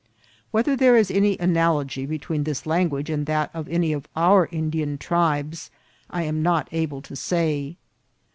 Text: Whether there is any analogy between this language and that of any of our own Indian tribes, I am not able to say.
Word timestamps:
Whether 0.49 0.75
there 0.75 0.97
is 0.97 1.11
any 1.11 1.37
analogy 1.37 2.07
between 2.07 2.43
this 2.43 2.65
language 2.65 3.07
and 3.07 3.27
that 3.27 3.51
of 3.53 3.69
any 3.69 3.93
of 3.93 4.07
our 4.15 4.47
own 4.47 4.51
Indian 4.51 4.97
tribes, 4.97 5.69
I 6.09 6.23
am 6.23 6.41
not 6.41 6.67
able 6.71 7.03
to 7.03 7.15
say. 7.15 7.77